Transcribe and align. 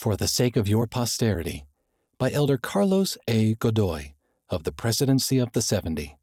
For 0.00 0.16
the 0.16 0.28
Sake 0.28 0.56
of 0.56 0.66
Your 0.66 0.86
Posterity 0.86 1.66
by 2.16 2.30
Elder 2.32 2.56
Carlos 2.56 3.18
A. 3.28 3.54
Godoy 3.56 4.12
of 4.48 4.64
the 4.64 4.72
Presidency 4.72 5.36
of 5.36 5.52
the 5.52 5.60
70. 5.60 6.16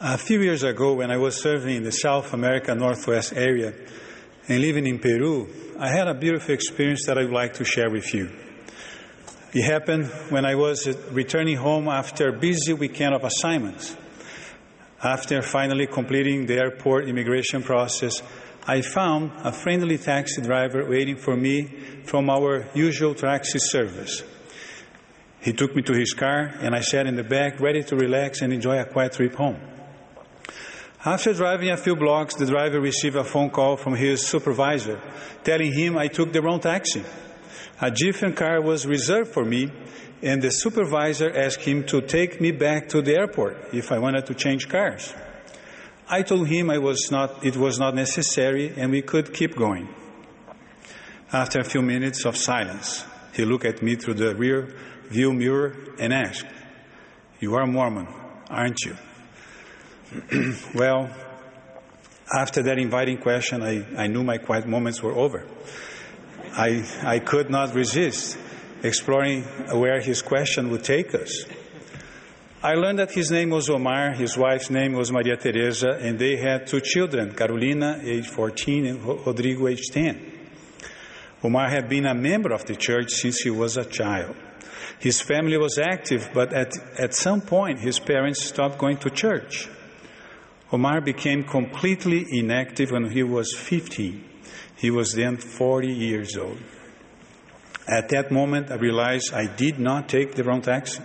A 0.00 0.16
few 0.16 0.40
years 0.40 0.62
ago, 0.62 0.94
when 0.94 1.10
I 1.10 1.18
was 1.18 1.38
serving 1.38 1.76
in 1.76 1.82
the 1.82 1.92
South 1.92 2.32
America 2.32 2.74
Northwest 2.74 3.34
area 3.34 3.74
and 4.48 4.62
living 4.62 4.86
in 4.86 5.00
Peru, 5.00 5.50
I 5.78 5.88
had 5.90 6.08
a 6.08 6.14
beautiful 6.14 6.54
experience 6.54 7.04
that 7.04 7.18
I 7.18 7.24
would 7.24 7.34
like 7.34 7.52
to 7.60 7.64
share 7.66 7.90
with 7.90 8.14
you. 8.14 8.30
It 9.52 9.64
happened 9.64 10.06
when 10.30 10.46
I 10.46 10.54
was 10.54 10.88
returning 11.10 11.58
home 11.58 11.88
after 11.88 12.28
a 12.28 12.38
busy 12.38 12.72
weekend 12.72 13.14
of 13.14 13.22
assignments. 13.22 13.94
After 15.04 15.42
finally 15.42 15.88
completing 15.88 16.46
the 16.46 16.56
airport 16.56 17.06
immigration 17.06 17.62
process, 17.62 18.22
I 18.64 18.80
found 18.80 19.32
a 19.42 19.50
friendly 19.50 19.98
taxi 19.98 20.40
driver 20.40 20.88
waiting 20.88 21.16
for 21.16 21.36
me 21.36 21.64
from 22.04 22.30
our 22.30 22.66
usual 22.74 23.14
taxi 23.14 23.58
service. 23.58 24.22
He 25.40 25.52
took 25.52 25.74
me 25.74 25.82
to 25.82 25.92
his 25.92 26.14
car, 26.14 26.52
and 26.60 26.72
I 26.72 26.80
sat 26.80 27.08
in 27.08 27.16
the 27.16 27.24
back, 27.24 27.58
ready 27.58 27.82
to 27.82 27.96
relax 27.96 28.40
and 28.40 28.52
enjoy 28.52 28.78
a 28.78 28.84
quiet 28.84 29.14
trip 29.14 29.34
home. 29.34 29.58
After 31.04 31.34
driving 31.34 31.70
a 31.70 31.76
few 31.76 31.96
blocks, 31.96 32.36
the 32.36 32.46
driver 32.46 32.80
received 32.80 33.16
a 33.16 33.24
phone 33.24 33.50
call 33.50 33.76
from 33.76 33.96
his 33.96 34.24
supervisor 34.24 35.00
telling 35.42 35.72
him 35.72 35.98
I 35.98 36.06
took 36.06 36.32
the 36.32 36.40
wrong 36.40 36.60
taxi. 36.60 37.02
A 37.80 37.90
different 37.90 38.36
car 38.36 38.62
was 38.62 38.86
reserved 38.86 39.32
for 39.32 39.44
me, 39.44 39.72
and 40.22 40.40
the 40.40 40.50
supervisor 40.50 41.36
asked 41.36 41.62
him 41.62 41.82
to 41.86 42.00
take 42.00 42.40
me 42.40 42.52
back 42.52 42.88
to 42.90 43.02
the 43.02 43.16
airport 43.16 43.74
if 43.74 43.90
I 43.90 43.98
wanted 43.98 44.26
to 44.26 44.34
change 44.34 44.68
cars. 44.68 45.12
I 46.12 46.20
told 46.20 46.46
him 46.46 46.68
I 46.68 46.76
was 46.76 47.10
not, 47.10 47.42
it 47.42 47.56
was 47.56 47.78
not 47.78 47.94
necessary 47.94 48.74
and 48.76 48.92
we 48.92 49.00
could 49.00 49.32
keep 49.32 49.56
going. 49.56 49.88
After 51.32 51.58
a 51.58 51.64
few 51.64 51.80
minutes 51.80 52.26
of 52.26 52.36
silence, 52.36 53.02
he 53.32 53.46
looked 53.46 53.64
at 53.64 53.80
me 53.80 53.96
through 53.96 54.14
the 54.14 54.34
rear 54.34 54.76
view 55.08 55.32
mirror 55.32 55.74
and 55.98 56.12
asked, 56.12 56.44
You 57.40 57.54
are 57.54 57.66
Mormon, 57.66 58.08
aren't 58.50 58.78
you? 58.84 58.94
well, 60.74 61.08
after 62.30 62.62
that 62.62 62.78
inviting 62.78 63.16
question, 63.16 63.62
I, 63.62 63.82
I 63.96 64.06
knew 64.06 64.22
my 64.22 64.36
quiet 64.36 64.66
moments 64.66 65.02
were 65.02 65.14
over. 65.14 65.46
I, 66.52 66.86
I 67.02 67.20
could 67.20 67.48
not 67.48 67.74
resist 67.74 68.36
exploring 68.82 69.44
where 69.72 69.98
his 70.02 70.20
question 70.20 70.70
would 70.72 70.84
take 70.84 71.14
us. 71.14 71.46
I 72.64 72.74
learned 72.74 73.00
that 73.00 73.10
his 73.10 73.28
name 73.32 73.50
was 73.50 73.68
Omar, 73.68 74.12
his 74.12 74.38
wife's 74.38 74.70
name 74.70 74.92
was 74.92 75.10
Maria 75.10 75.36
Teresa, 75.36 75.98
and 76.00 76.16
they 76.16 76.36
had 76.36 76.68
two 76.68 76.80
children, 76.80 77.34
Carolina, 77.34 78.00
age 78.04 78.28
14, 78.28 78.86
and 78.86 79.04
Rodrigo, 79.26 79.66
age 79.66 79.88
10. 79.90 80.32
Omar 81.42 81.68
had 81.68 81.88
been 81.88 82.06
a 82.06 82.14
member 82.14 82.52
of 82.52 82.64
the 82.66 82.76
church 82.76 83.10
since 83.10 83.40
he 83.40 83.50
was 83.50 83.76
a 83.76 83.84
child. 83.84 84.36
His 85.00 85.20
family 85.20 85.56
was 85.56 85.76
active, 85.76 86.30
but 86.32 86.52
at, 86.52 86.72
at 87.00 87.14
some 87.14 87.40
point 87.40 87.80
his 87.80 87.98
parents 87.98 88.44
stopped 88.44 88.78
going 88.78 88.98
to 88.98 89.10
church. 89.10 89.68
Omar 90.72 91.00
became 91.00 91.42
completely 91.42 92.24
inactive 92.30 92.92
when 92.92 93.10
he 93.10 93.24
was 93.24 93.56
15. 93.56 94.24
He 94.76 94.92
was 94.92 95.14
then 95.14 95.36
40 95.36 95.88
years 95.88 96.36
old. 96.36 96.58
At 97.88 98.10
that 98.10 98.30
moment, 98.30 98.70
I 98.70 98.76
realized 98.76 99.34
I 99.34 99.48
did 99.52 99.80
not 99.80 100.08
take 100.08 100.36
the 100.36 100.44
wrong 100.44 100.62
taxi. 100.62 101.02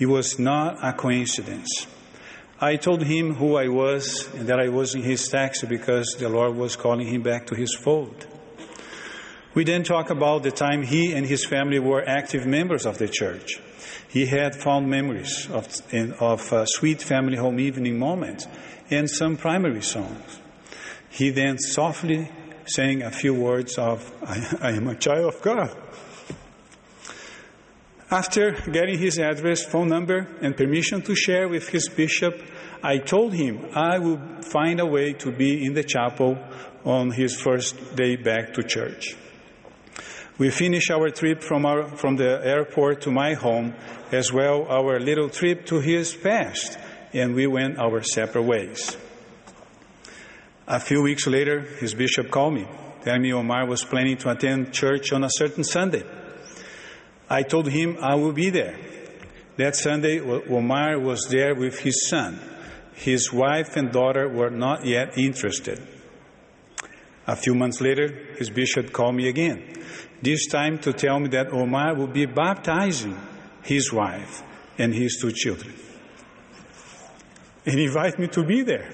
It 0.00 0.06
was 0.06 0.38
not 0.38 0.78
a 0.82 0.94
coincidence. 0.94 1.86
I 2.58 2.76
told 2.76 3.02
him 3.04 3.34
who 3.34 3.56
I 3.56 3.68
was 3.68 4.28
and 4.34 4.48
that 4.48 4.58
I 4.58 4.68
was 4.68 4.94
in 4.94 5.02
his 5.02 5.28
taxi 5.28 5.66
because 5.66 6.16
the 6.18 6.30
Lord 6.30 6.56
was 6.56 6.74
calling 6.74 7.06
him 7.06 7.22
back 7.22 7.46
to 7.48 7.54
his 7.54 7.74
fold. 7.74 8.26
We 9.52 9.64
then 9.64 9.82
talked 9.82 10.10
about 10.10 10.42
the 10.42 10.52
time 10.52 10.82
he 10.82 11.12
and 11.12 11.26
his 11.26 11.44
family 11.44 11.78
were 11.78 12.02
active 12.08 12.46
members 12.46 12.86
of 12.86 12.98
the 12.98 13.08
church. 13.08 13.60
He 14.08 14.26
had 14.26 14.56
fond 14.56 14.88
memories 14.88 15.48
of, 15.50 15.68
of 16.20 16.52
uh, 16.52 16.64
sweet 16.66 17.02
family 17.02 17.36
home 17.36 17.60
evening 17.60 17.98
moments 17.98 18.46
and 18.90 19.08
some 19.08 19.36
primary 19.36 19.82
songs. 19.82 20.40
He 21.10 21.30
then 21.30 21.58
softly 21.58 22.30
sang 22.64 23.02
a 23.02 23.10
few 23.10 23.34
words 23.34 23.76
of, 23.76 24.12
I, 24.22 24.68
I 24.68 24.72
am 24.72 24.88
a 24.88 24.94
child 24.94 25.34
of 25.34 25.42
God. 25.42 25.76
After 28.10 28.50
getting 28.72 28.98
his 28.98 29.20
address, 29.20 29.64
phone 29.64 29.86
number, 29.86 30.26
and 30.42 30.56
permission 30.56 31.00
to 31.02 31.14
share 31.14 31.48
with 31.48 31.68
his 31.68 31.88
bishop, 31.88 32.42
I 32.82 32.98
told 32.98 33.34
him 33.34 33.64
I 33.72 34.00
would 34.00 34.44
find 34.44 34.80
a 34.80 34.86
way 34.86 35.12
to 35.12 35.30
be 35.30 35.64
in 35.64 35.74
the 35.74 35.84
chapel 35.84 36.36
on 36.84 37.12
his 37.12 37.40
first 37.40 37.94
day 37.94 38.16
back 38.16 38.54
to 38.54 38.64
church. 38.64 39.14
We 40.38 40.50
finished 40.50 40.90
our 40.90 41.10
trip 41.10 41.40
from, 41.40 41.64
our, 41.64 41.84
from 41.84 42.16
the 42.16 42.44
airport 42.44 43.02
to 43.02 43.12
my 43.12 43.34
home, 43.34 43.74
as 44.10 44.32
well 44.32 44.66
our 44.68 44.98
little 44.98 45.28
trip 45.28 45.66
to 45.66 45.78
his 45.78 46.12
past, 46.12 46.78
and 47.12 47.36
we 47.36 47.46
went 47.46 47.78
our 47.78 48.02
separate 48.02 48.42
ways. 48.42 48.96
A 50.66 50.80
few 50.80 51.02
weeks 51.02 51.28
later, 51.28 51.60
his 51.60 51.94
bishop 51.94 52.28
called 52.30 52.54
me, 52.54 52.66
telling 53.04 53.22
me 53.22 53.32
Omar 53.32 53.66
was 53.66 53.84
planning 53.84 54.16
to 54.16 54.30
attend 54.30 54.72
church 54.72 55.12
on 55.12 55.22
a 55.22 55.30
certain 55.30 55.62
Sunday. 55.62 56.02
I 57.30 57.44
told 57.44 57.68
him 57.68 57.96
I 58.02 58.16
will 58.16 58.32
be 58.32 58.50
there. 58.50 58.76
That 59.56 59.76
Sunday, 59.76 60.18
Omar 60.20 60.98
was 60.98 61.28
there 61.30 61.54
with 61.54 61.78
his 61.78 62.08
son. 62.08 62.40
His 62.94 63.32
wife 63.32 63.76
and 63.76 63.92
daughter 63.92 64.28
were 64.28 64.50
not 64.50 64.84
yet 64.84 65.16
interested. 65.16 65.80
A 67.26 67.36
few 67.36 67.54
months 67.54 67.80
later, 67.80 68.08
his 68.36 68.50
bishop 68.50 68.92
called 68.92 69.14
me 69.14 69.28
again, 69.28 69.62
this 70.20 70.48
time 70.48 70.78
to 70.80 70.92
tell 70.92 71.20
me 71.20 71.28
that 71.28 71.52
Omar 71.52 71.94
would 71.94 72.12
be 72.12 72.26
baptizing 72.26 73.16
his 73.62 73.92
wife 73.92 74.42
and 74.76 74.92
his 74.92 75.18
two 75.20 75.30
children. 75.30 75.74
And 77.64 77.78
invite 77.78 78.18
me 78.18 78.26
to 78.28 78.44
be 78.44 78.62
there. 78.62 78.90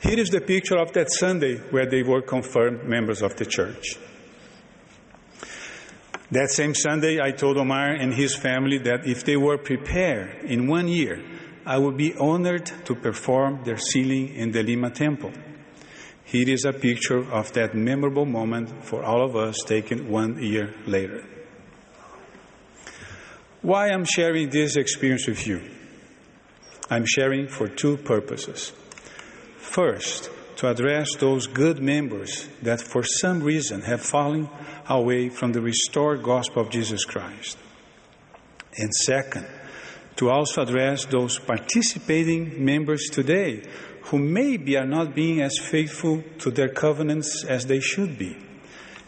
Here 0.00 0.18
is 0.18 0.30
the 0.30 0.40
picture 0.40 0.78
of 0.78 0.92
that 0.92 1.10
Sunday 1.10 1.56
where 1.70 1.86
they 1.86 2.02
were 2.02 2.22
confirmed 2.22 2.84
members 2.84 3.22
of 3.22 3.36
the 3.36 3.44
church. 3.44 3.98
That 6.30 6.50
same 6.50 6.74
Sunday, 6.74 7.20
I 7.20 7.30
told 7.30 7.56
Omar 7.56 7.90
and 7.90 8.12
his 8.12 8.34
family 8.34 8.78
that 8.78 9.06
if 9.06 9.24
they 9.24 9.36
were 9.36 9.58
prepared 9.58 10.44
in 10.44 10.66
one 10.66 10.88
year, 10.88 11.22
I 11.64 11.78
would 11.78 11.96
be 11.96 12.14
honored 12.14 12.66
to 12.84 12.94
perform 12.94 13.62
their 13.64 13.76
sealing 13.76 14.34
in 14.34 14.50
the 14.50 14.62
Lima 14.62 14.90
temple. 14.90 15.32
Here 16.24 16.48
is 16.48 16.64
a 16.64 16.72
picture 16.72 17.18
of 17.32 17.52
that 17.52 17.74
memorable 17.74 18.26
moment 18.26 18.84
for 18.84 19.04
all 19.04 19.24
of 19.24 19.36
us 19.36 19.56
taken 19.64 20.10
one 20.10 20.42
year 20.42 20.74
later. 20.86 21.24
Why 23.62 23.90
I'm 23.90 24.04
sharing 24.04 24.50
this 24.50 24.76
experience 24.76 25.28
with 25.28 25.46
you? 25.46 25.60
I'm 26.90 27.04
sharing 27.06 27.46
for 27.46 27.68
two 27.68 27.96
purposes. 27.96 28.72
First, 29.58 30.30
to 30.56 30.68
address 30.68 31.14
those 31.16 31.46
good 31.46 31.80
members 31.82 32.48
that 32.62 32.80
for 32.80 33.02
some 33.02 33.42
reason 33.42 33.82
have 33.82 34.00
fallen 34.00 34.48
away 34.88 35.28
from 35.28 35.52
the 35.52 35.60
restored 35.60 36.22
gospel 36.22 36.62
of 36.62 36.70
Jesus 36.70 37.04
Christ. 37.04 37.58
And 38.78 38.92
second, 38.94 39.46
to 40.16 40.30
also 40.30 40.62
address 40.62 41.04
those 41.04 41.38
participating 41.38 42.64
members 42.64 43.08
today 43.10 43.62
who 44.04 44.18
maybe 44.18 44.76
are 44.76 44.86
not 44.86 45.14
being 45.14 45.42
as 45.42 45.58
faithful 45.58 46.22
to 46.38 46.50
their 46.50 46.68
covenants 46.68 47.44
as 47.44 47.66
they 47.66 47.80
should 47.80 48.18
be. 48.18 48.36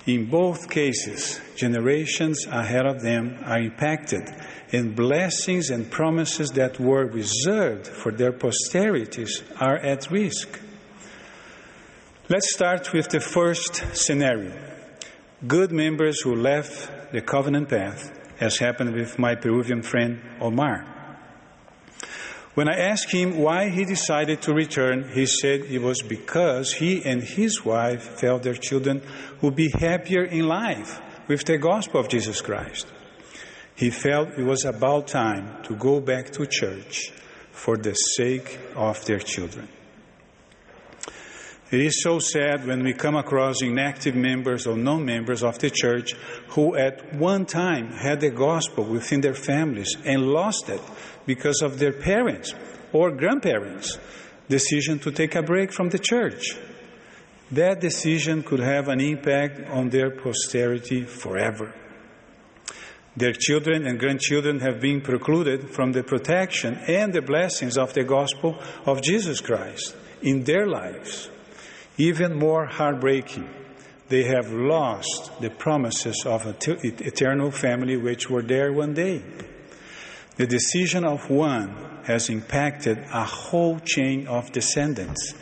In 0.06 0.26
both 0.26 0.70
cases, 0.70 1.40
generations 1.54 2.46
ahead 2.46 2.86
of 2.86 3.02
them 3.02 3.38
are 3.44 3.60
impacted, 3.60 4.22
and 4.72 4.96
blessings 4.96 5.70
and 5.70 5.90
promises 5.90 6.50
that 6.52 6.80
were 6.80 7.06
reserved 7.06 7.86
for 7.86 8.10
their 8.10 8.32
posterities 8.32 9.42
are 9.60 9.76
at 9.76 10.10
risk. 10.10 10.58
Let's 12.30 12.52
start 12.52 12.92
with 12.92 13.08
the 13.08 13.20
first 13.20 13.96
scenario 13.96 14.52
good 15.46 15.72
members 15.72 16.20
who 16.20 16.36
left 16.36 17.10
the 17.10 17.22
covenant 17.22 17.70
path, 17.70 18.12
as 18.38 18.58
happened 18.58 18.92
with 18.92 19.18
my 19.18 19.34
Peruvian 19.34 19.80
friend 19.80 20.20
Omar. 20.38 20.84
When 22.52 22.68
I 22.68 22.76
asked 22.76 23.10
him 23.10 23.38
why 23.38 23.70
he 23.70 23.86
decided 23.86 24.42
to 24.42 24.52
return, 24.52 25.08
he 25.14 25.24
said 25.24 25.60
it 25.60 25.80
was 25.80 26.02
because 26.02 26.74
he 26.74 27.02
and 27.02 27.22
his 27.22 27.64
wife 27.64 28.20
felt 28.20 28.42
their 28.42 28.60
children 28.60 29.00
would 29.40 29.56
be 29.56 29.70
happier 29.70 30.24
in 30.24 30.46
life 30.46 31.00
with 31.28 31.46
the 31.46 31.56
gospel 31.56 31.98
of 31.98 32.10
Jesus 32.10 32.42
Christ. 32.42 32.88
He 33.74 33.88
felt 33.88 34.36
it 34.36 34.44
was 34.44 34.66
about 34.66 35.06
time 35.06 35.62
to 35.62 35.74
go 35.76 35.98
back 35.98 36.32
to 36.32 36.44
church 36.44 37.10
for 37.52 37.78
the 37.78 37.94
sake 37.94 38.58
of 38.76 39.02
their 39.06 39.20
children. 39.20 39.68
It 41.70 41.80
is 41.80 42.02
so 42.02 42.18
sad 42.18 42.66
when 42.66 42.82
we 42.82 42.94
come 42.94 43.14
across 43.14 43.60
inactive 43.60 44.14
members 44.14 44.66
or 44.66 44.76
non 44.76 45.04
members 45.04 45.42
of 45.42 45.58
the 45.58 45.68
church 45.68 46.14
who 46.48 46.74
at 46.76 47.14
one 47.14 47.44
time 47.44 47.92
had 47.92 48.20
the 48.20 48.30
gospel 48.30 48.84
within 48.84 49.20
their 49.20 49.34
families 49.34 49.94
and 50.04 50.28
lost 50.28 50.70
it 50.70 50.80
because 51.26 51.60
of 51.62 51.78
their 51.78 51.92
parents 51.92 52.54
or 52.92 53.10
grandparents' 53.10 53.98
decision 54.48 54.98
to 55.00 55.10
take 55.10 55.34
a 55.34 55.42
break 55.42 55.72
from 55.72 55.90
the 55.90 55.98
church. 55.98 56.56
that 57.50 57.80
decision 57.80 58.42
could 58.42 58.60
have 58.60 58.88
an 58.88 59.00
impact 59.00 59.68
on 59.70 59.88
their 59.88 60.10
posterity 60.10 61.04
forever. 61.04 61.74
Their 63.16 63.32
children 63.32 63.86
and 63.86 63.98
grandchildren 63.98 64.60
have 64.60 64.80
been 64.80 65.00
precluded 65.00 65.70
from 65.70 65.92
the 65.92 66.02
protection 66.02 66.76
and 66.86 67.12
the 67.12 67.22
blessings 67.22 67.78
of 67.78 67.94
the 67.94 68.04
gospel 68.04 68.58
of 68.84 69.00
Jesus 69.02 69.40
Christ 69.40 69.96
in 70.20 70.44
their 70.44 70.66
lives. 70.66 71.30
Even 71.98 72.38
more 72.38 72.64
heartbreaking, 72.64 73.48
they 74.08 74.22
have 74.22 74.52
lost 74.52 75.32
the 75.40 75.50
promises 75.50 76.22
of 76.24 76.46
an 76.46 76.56
eternal 76.62 77.50
family 77.50 77.96
which 77.96 78.30
were 78.30 78.42
there 78.42 78.72
one 78.72 78.94
day. 78.94 79.22
The 80.36 80.46
decision 80.46 81.04
of 81.04 81.28
one 81.28 81.74
has 82.04 82.30
impacted 82.30 82.98
a 83.12 83.24
whole 83.24 83.80
chain 83.80 84.28
of 84.28 84.52
descendants. 84.52 85.34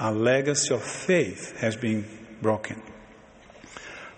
A 0.00 0.12
legacy 0.12 0.74
of 0.74 0.82
faith 0.82 1.56
has 1.60 1.76
been 1.76 2.04
broken. 2.42 2.82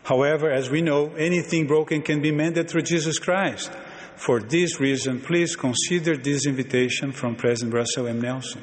However, 0.05 0.51
as 0.51 0.71
we 0.71 0.81
know, 0.83 1.13
anything 1.15 1.67
broken 1.67 2.03
can 2.03 2.23
be 2.23 2.33
mended 2.33 2.69
through 2.69 2.83
Jesus 2.83 3.19
Christ. 3.19 3.71
For 4.17 4.41
this 4.41 4.81
reason, 4.81 5.21
please 5.21 5.55
consider 5.55 6.17
this 6.17 6.47
invitation 6.47 7.13
from 7.13 7.37
President 7.37 7.75
Russell 7.75 8.09
M. 8.09 8.21
Nelson. 8.21 8.63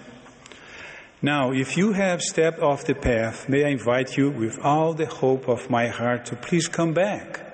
Now, 1.21 1.51
if 1.51 1.75
you 1.75 1.91
have 1.91 2.21
stepped 2.21 2.59
off 2.59 2.85
the 2.85 2.95
path, 2.95 3.49
may 3.49 3.65
I 3.65 3.69
invite 3.69 4.15
you 4.15 4.29
with 4.29 4.57
all 4.63 4.93
the 4.93 5.05
hope 5.05 5.49
of 5.49 5.69
my 5.69 5.87
heart 5.87 6.25
to 6.27 6.37
please 6.37 6.69
come 6.69 6.93
back. 6.93 7.45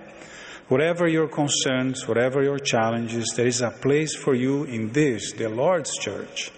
Whatever 0.67 1.07
your 1.07 1.27
concerns, 1.27 2.07
whatever 2.07 2.43
your 2.43 2.59
challenges, 2.59 3.33
there 3.35 3.47
is 3.47 3.61
a 3.61 3.71
place 3.71 4.15
for 4.15 4.35
you 4.35 4.65
in 4.65 4.91
this, 4.91 5.31
the 5.31 5.49
Lord's 5.49 5.97
church. 5.97 6.51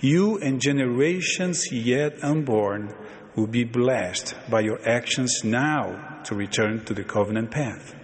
You 0.00 0.38
and 0.38 0.60
generations 0.60 1.70
yet 1.70 2.24
unborn 2.24 2.94
will 3.36 3.46
be 3.46 3.62
blessed 3.62 4.34
by 4.50 4.60
your 4.60 4.80
actions 4.88 5.44
now 5.44 6.20
to 6.24 6.34
return 6.34 6.84
to 6.86 6.94
the 6.94 7.04
covenant 7.04 7.52
path. 7.52 7.94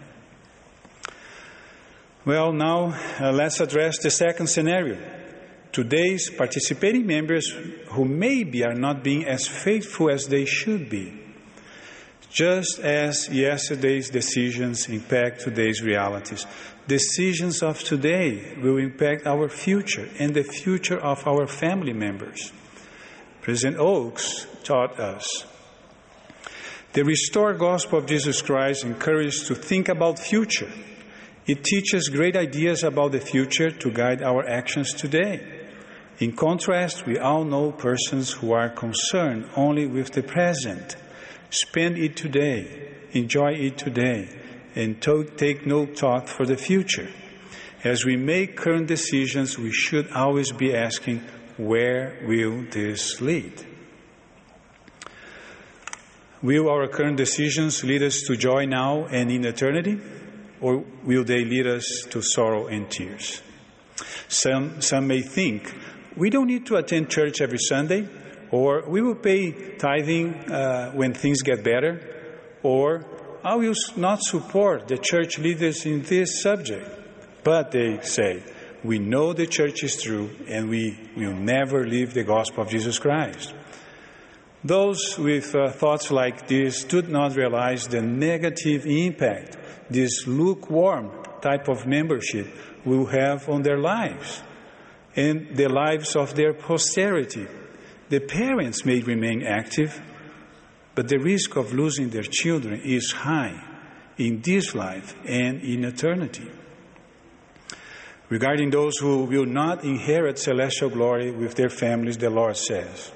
Well, 2.25 2.53
now 2.53 2.97
uh, 3.21 3.33
let's 3.33 3.59
address 3.59 3.99
the 3.99 4.11
second 4.11 4.49
scenario. 4.49 4.99
Today's 5.77 6.31
participating 6.31 7.07
members 7.07 7.55
who 7.89 8.07
maybe 8.07 8.65
are 8.65 8.73
not 8.73 9.05
being 9.05 9.27
as 9.27 9.47
faithful 9.47 10.09
as 10.09 10.25
they 10.25 10.47
should 10.47 10.89
be. 10.89 11.13
Just 12.31 12.79
as 12.79 13.29
yesterday's 13.29 14.09
decisions 14.09 14.89
impact 14.89 15.43
today's 15.43 15.83
realities, 15.83 16.47
decisions 16.89 17.63
of 17.63 17.79
today 17.81 18.57
will 18.63 18.79
impact 18.79 19.27
our 19.27 19.51
future 19.51 20.09
and 20.19 20.33
the 20.33 20.45
future 20.45 20.99
of 20.99 21.27
our 21.27 21.47
family 21.47 21.93
members. 21.93 22.55
President 23.43 23.79
Oaks 23.79 24.47
taught 24.65 24.99
us. 24.99 25.45
The 26.95 27.05
restored 27.05 27.59
gospel 27.59 27.99
of 27.99 28.07
Jesus 28.07 28.41
Christ 28.41 28.83
encourages 28.83 29.47
to 29.47 29.55
think 29.55 29.91
about 29.91 30.19
future. 30.19 30.73
It 31.47 31.65
teaches 31.65 32.09
great 32.09 32.35
ideas 32.35 32.83
about 32.83 33.13
the 33.13 33.21
future 33.21 33.71
to 33.71 33.91
guide 33.91 34.23
our 34.23 34.43
actions 34.49 34.95
today. 34.95 35.56
In 36.19 36.33
contrast, 36.33 37.05
we 37.07 37.19
all 37.19 37.45
know 37.45 37.73
persons 37.73 38.33
who 38.33 38.53
are 38.53 38.71
concerned 38.71 39.51
only 39.55 39.87
with 39.87 40.13
the 40.13 40.23
present. 40.23 40.97
Spend 41.51 41.99
it 41.99 42.17
today, 42.17 42.95
enjoy 43.13 43.53
it 43.53 43.77
today, 43.77 44.29
and 44.75 45.01
to- 45.03 45.25
take 45.37 45.67
no 45.67 45.85
thought 45.85 46.29
for 46.29 46.47
the 46.47 46.57
future. 46.57 47.09
As 47.85 48.05
we 48.05 48.17
make 48.17 48.57
current 48.57 48.87
decisions, 48.87 49.59
we 49.59 49.71
should 49.71 50.11
always 50.13 50.51
be 50.53 50.75
asking, 50.75 51.21
where 51.59 52.19
will 52.27 52.65
this 52.71 53.21
lead? 53.21 53.67
Will 56.43 56.69
our 56.69 56.89
current 56.89 57.17
decisions 57.17 57.85
lead 57.85 58.03
us 58.03 58.23
to 58.23 58.37
joy 58.37 58.65
now 58.65 59.07
and 59.07 59.31
in 59.31 59.45
eternity? 59.45 60.01
Or 60.61 60.85
will 61.05 61.25
they 61.25 61.45
lead 61.45 61.67
us 61.67 62.07
to 62.11 62.23
sorrow 62.23 62.67
and 62.67 62.91
tears? 62.91 63.43
Some, 64.29 64.81
some 64.81 65.07
may 65.07 65.23
think 65.23 65.73
we 66.17 66.31
don't 66.31 66.47
need 66.47 66.67
to 66.67 66.77
attend 66.77 67.11
church 67.11 67.41
every 67.41 67.59
Sunday, 67.59 68.09
or 68.51 68.89
we 68.89 69.03
will 69.03 69.15
pay 69.15 69.77
tithing 69.77 70.35
uh, 70.51 70.93
when 70.93 71.13
things 71.13 71.43
get 71.43 71.63
better, 71.63 72.01
or 72.63 73.05
I 73.45 73.55
will 73.57 73.75
not 73.97 74.23
support 74.23 74.89
the 74.89 74.99
church 74.99 75.39
leaders 75.39 75.85
in 75.87 76.03
this 76.03 76.43
subject. 76.43 76.91
But 77.45 77.71
they 77.71 78.01
say, 78.01 78.43
we 78.83 78.99
know 78.99 79.33
the 79.33 79.47
church 79.47 79.85
is 79.85 80.03
true 80.03 80.31
and 80.49 80.69
we 80.69 80.99
will 81.17 81.35
never 81.35 81.87
leave 81.87 82.15
the 82.15 82.25
gospel 82.25 82.63
of 82.63 82.71
Jesus 82.71 82.99
Christ. 82.99 83.55
Those 84.65 85.17
with 85.19 85.55
uh, 85.55 85.71
thoughts 85.71 86.11
like 86.11 86.49
this 86.49 86.83
do 86.85 87.03
not 87.03 87.37
realize 87.37 87.87
the 87.87 88.03
negative 88.03 88.85
impact 88.87 89.57
this 89.91 90.27
lukewarm 90.27 91.13
type 91.41 91.69
of 91.69 91.87
membership 91.87 92.49
will 92.85 93.07
have 93.07 93.49
on 93.49 93.63
their 93.63 93.79
lives 93.79 94.43
and 95.17 95.57
the 95.57 95.69
lives 95.69 96.15
of 96.15 96.35
their 96.35 96.53
posterity. 96.53 97.47
The 98.11 98.21
parents 98.21 98.85
may 98.85 99.01
remain 99.01 99.43
active, 99.43 100.01
but 100.95 101.09
the 101.09 101.19
risk 101.19 101.57
of 101.57 101.73
losing 101.73 102.11
their 102.11 102.23
children 102.23 102.81
is 102.85 103.13
high 103.13 103.61
in 104.19 104.43
this 104.43 104.75
life 104.75 105.15
and 105.27 105.63
in 105.63 105.85
eternity. 105.85 106.49
Regarding 108.29 108.71
those 108.71 108.99
who 108.99 109.25
will 109.25 109.47
not 109.47 109.85
inherit 109.85 110.39
celestial 110.39 110.91
glory 110.91 111.31
with 111.31 111.55
their 111.55 111.69
families, 111.69 112.19
the 112.19 112.31
Lord 112.31 112.57
says, 112.57 113.13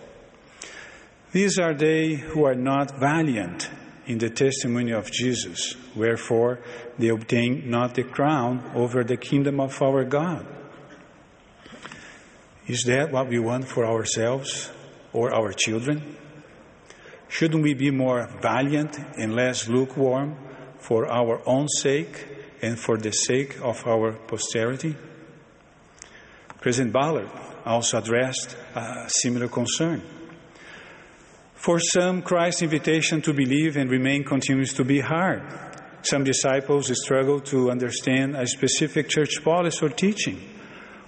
These 1.33 1.59
are 1.59 1.75
they 1.75 2.15
who 2.15 2.45
are 2.45 2.55
not 2.55 2.99
valiant 2.99 3.71
in 4.07 4.19
the 4.19 4.31
testimony 4.31 4.93
of 4.93 5.11
Jesus, 5.11 5.75
wherefore 5.95 6.61
they 6.99 7.09
obtain 7.09 7.69
not 7.69 7.95
the 7.95 8.05
crown 8.05 8.71
over 8.75 9.05
the 9.05 9.17
kingdom 9.17 9.61
of 9.61 9.81
our 9.83 10.05
God. 10.05 10.47
Is 12.71 12.85
that 12.85 13.11
what 13.11 13.27
we 13.27 13.41
want 13.41 13.67
for 13.67 13.85
ourselves 13.85 14.71
or 15.13 15.35
our 15.35 15.53
children? 15.53 16.17
Shouldn't 17.27 17.65
we 17.65 17.75
be 17.75 17.91
more 17.91 18.29
valiant 18.41 18.97
and 19.19 19.35
less 19.35 19.67
lukewarm 19.67 20.37
for 20.79 21.11
our 21.11 21.43
own 21.47 21.67
sake 21.67 22.29
and 22.63 22.79
for 22.79 22.97
the 22.97 23.11
sake 23.11 23.59
of 23.61 23.85
our 23.89 24.13
posterity? 24.13 24.95
President 26.61 26.93
Ballard 26.93 27.29
also 27.67 27.99
addressed 27.99 28.57
a 28.77 29.07
similar 29.09 29.49
concern. 29.49 30.01
For 31.57 31.81
some, 31.81 32.23
Christ's 32.23 32.63
invitation 32.63 33.21
to 33.23 33.35
believe 33.35 33.77
and 33.77 33.91
remain 33.91 34.23
continues 34.23 34.73
to 34.75 34.85
be 34.85 35.01
hard. 35.01 35.43
Some 36.03 36.23
disciples 36.23 36.89
struggle 37.03 37.41
to 37.51 37.69
understand 37.73 38.37
a 38.37 38.47
specific 38.47 39.09
church 39.09 39.43
policy 39.43 39.85
or 39.85 39.89
teaching. 39.89 40.50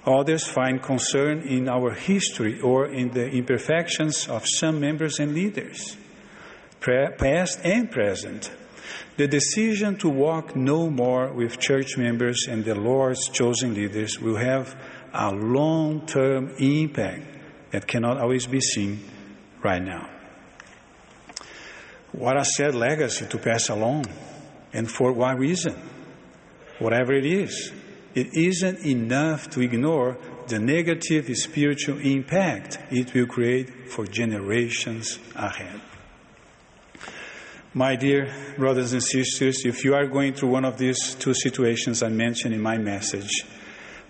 Others 0.05 0.47
find 0.47 0.83
concern 0.83 1.43
in 1.43 1.69
our 1.69 1.93
history 1.93 2.61
or 2.61 2.87
in 2.87 3.11
the 3.11 3.31
imperfections 3.31 4.29
of 4.29 4.45
some 4.47 4.81
members 4.81 5.21
and 5.21 5.33
leaders, 5.33 5.97
past 6.81 7.61
and 7.63 7.91
present. 7.91 8.51
The 9.17 9.29
decision 9.29 9.97
to 9.99 10.09
walk 10.09 10.57
no 10.57 10.91
more 10.91 11.33
with 11.33 11.61
church 11.61 11.97
members 11.97 12.47
and 12.49 12.65
the 12.65 12.75
Lord's 12.75 13.29
chosen 13.29 13.75
leaders 13.75 14.19
will 14.19 14.37
have 14.37 14.75
a 15.13 15.31
long 15.31 16.07
term 16.07 16.53
impact 16.59 17.23
that 17.71 17.87
cannot 17.87 18.19
always 18.19 18.47
be 18.47 18.61
seen 18.61 19.05
right 19.63 19.83
now. 19.83 20.09
What 22.11 22.37
a 22.37 22.45
sad 22.45 22.75
legacy 22.75 23.27
to 23.27 23.39
pass 23.39 23.69
along, 23.69 24.07
and 24.73 24.91
for 24.91 25.13
what 25.13 25.39
reason? 25.39 25.75
Whatever 26.79 27.13
it 27.13 27.25
is, 27.25 27.73
it 28.15 28.35
isn't 28.35 28.85
enough 28.85 29.49
to 29.51 29.61
ignore 29.61 30.19
the 30.49 30.59
negative 30.59 31.35
spiritual 31.37 31.99
impact 31.99 32.79
it 32.91 33.15
will 33.15 33.27
create 33.27 33.91
for 33.91 34.07
generations 34.07 35.19
ahead. 35.35 35.81
My 37.75 37.97
dear 37.97 38.31
brothers 38.59 38.93
and 38.93 39.03
sisters, 39.03 39.65
if 39.65 39.83
you 39.83 39.95
are 39.95 40.07
going 40.07 40.35
through 40.35 40.51
one 40.51 40.67
of 40.67 40.77
these 40.77 41.15
two 41.15 41.33
situations 41.33 42.03
I 42.03 42.11
mentioned 42.11 42.53
in 42.53 42.61
my 42.61 42.77
message, 42.77 43.47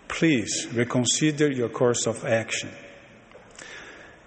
please 0.08 0.66
reconsider 0.72 1.50
your 1.52 1.68
course 1.68 2.06
of 2.06 2.24
action. 2.24 2.70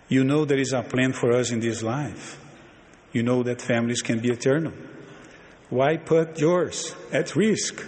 You 0.08 0.24
know 0.24 0.46
there 0.46 0.60
is 0.60 0.72
a 0.72 0.84
plan 0.84 1.12
for 1.12 1.34
us 1.34 1.51
in 1.51 1.60
this 1.60 1.84
life. 1.84 2.39
You 3.12 3.24
know 3.24 3.44
that 3.44 3.62
families 3.62 4.01
can 4.01 4.20
be 4.20 4.29
eternal. 4.29 4.72
Why 5.70 5.98
put 5.98 6.39
yours 6.39 6.96
at 7.12 7.36
risk? 7.36 7.84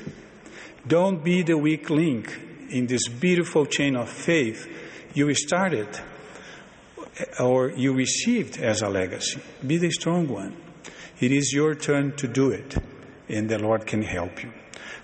Don't 0.88 1.24
be 1.24 1.42
the 1.44 1.58
weak 1.58 1.90
link 1.90 2.40
in 2.70 2.88
this 2.88 3.08
beautiful 3.08 3.66
chain 3.66 3.96
of 3.96 4.10
faith 4.10 4.68
you 5.14 5.34
started 5.34 5.88
or 7.40 7.72
you 7.72 7.94
received 7.94 8.58
as 8.60 8.82
a 8.82 8.90
legacy. 8.90 9.42
Be 9.66 9.78
the 9.78 9.92
strong 9.92 10.28
one. 10.28 10.56
It 11.20 11.32
is 11.32 11.52
your 11.52 11.76
turn 11.76 12.16
to 12.18 12.28
do 12.28 12.52
it, 12.52 12.78
and 13.28 13.50
the 13.50 13.58
Lord 13.58 13.88
can 13.88 14.04
help 14.04 14.44
you. 14.44 14.52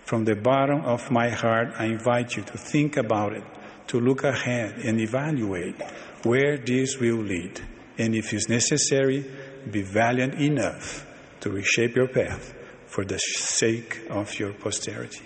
From 0.06 0.26
the 0.26 0.36
bottom 0.36 0.82
of 0.82 1.10
my 1.10 1.30
heart, 1.30 1.74
I 1.80 1.86
invite 1.86 2.36
you 2.36 2.44
to 2.44 2.58
think 2.58 2.98
about 2.98 3.34
it, 3.34 3.44
to 3.88 4.00
look 4.00 4.24
ahead 4.24 4.78
and 4.86 5.02
evaluate 5.02 5.82
where 6.24 6.58
this 6.58 7.00
will 7.00 7.18
lead. 7.18 7.60
And 7.98 8.16
if 8.16 8.34
it's 8.34 8.48
necessary, 8.48 9.26
be 9.70 9.82
valiant 9.82 10.36
enough 10.36 11.06
to 11.42 11.50
reshape 11.50 11.96
your 11.96 12.08
path 12.08 12.54
for 12.86 13.04
the 13.04 13.18
sake 13.18 14.02
of 14.10 14.38
your 14.40 14.54
posterity. 14.54 15.26